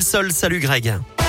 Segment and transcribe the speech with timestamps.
[0.00, 1.21] Sol, salut Greg.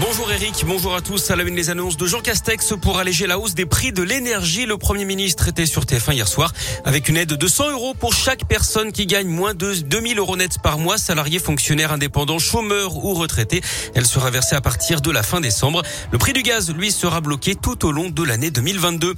[0.00, 1.30] Bonjour Eric, bonjour à tous.
[1.30, 4.02] À la une les annonces de Jean Castex pour alléger la hausse des prix de
[4.02, 4.64] l'énergie.
[4.64, 6.54] Le Premier ministre était sur TF1 hier soir
[6.86, 10.38] avec une aide de 100 euros pour chaque personne qui gagne moins de 2000 euros
[10.38, 13.60] nets par mois, salariés, fonctionnaires, indépendants, chômeurs ou retraités.
[13.94, 15.82] Elle sera versée à partir de la fin décembre.
[16.12, 19.14] Le prix du gaz, lui, sera bloqué tout au long de l'année 2022.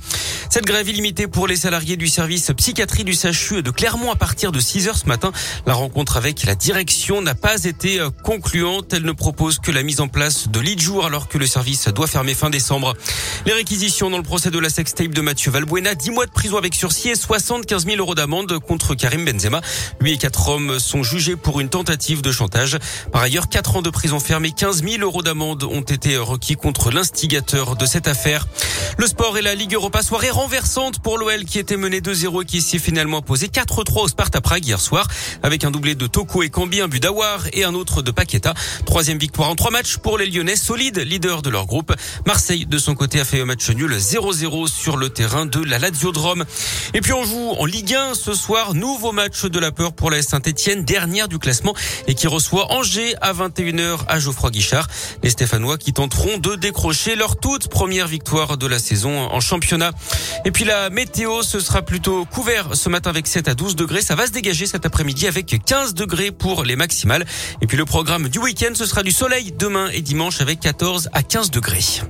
[0.51, 4.51] Cette grève illimitée pour les salariés du service psychiatrie du CHU de Clermont à partir
[4.51, 5.30] de 6 heures ce matin.
[5.64, 8.93] La rencontre avec la direction n'a pas été euh, concluante.
[8.93, 11.89] Elle ne propose que la mise en place de de jours alors que le service
[11.89, 12.94] doit fermer fin décembre.
[13.46, 16.57] Les réquisitions dans le procès de la sextape de Mathieu Valbuena, 10 mois de prison
[16.57, 19.61] avec sursis et 75 000 euros d'amende contre Karim Benzema.
[20.00, 22.79] Lui et quatre hommes sont jugés pour une tentative de chantage.
[23.13, 26.57] Par ailleurs, 4 ans de prison ferme et 15 000 euros d'amende ont été requis
[26.57, 28.46] contre l'instigateur de cette affaire.
[28.99, 32.44] Le sport et la Ligue Europa, soirée renversante pour l'OL qui était mené 2-0 et
[32.44, 35.08] qui s'est finalement posé 4-3 au Sparta Prague hier soir
[35.42, 38.55] avec un doublé de Toko et Cambi, un but d'Awar et un autre de Paqueta.
[38.86, 41.92] Troisième victoire en trois matchs pour les Lyonnais solide leader de leur groupe.
[42.25, 45.80] Marseille, de son côté, a fait un match nul 0-0 sur le terrain de la
[45.80, 46.44] Laziodrome.
[46.94, 48.74] Et puis on joue en Ligue 1 ce soir.
[48.74, 51.74] Nouveau match de la peur pour la Saint-Etienne, dernière du classement
[52.06, 54.86] et qui reçoit Angers à 21h à Geoffroy Guichard.
[55.24, 59.91] Les Stéphanois qui tenteront de décrocher leur toute première victoire de la saison en championnat.
[60.44, 64.00] Et puis la météo, ce sera plutôt couvert ce matin avec 7 à 12 degrés.
[64.00, 67.26] Ça va se dégager cet après-midi avec 15 degrés pour les maximales.
[67.60, 71.08] Et puis le programme du week-end, ce sera du soleil demain et dimanche avec 14
[71.14, 72.03] à 15 degrés.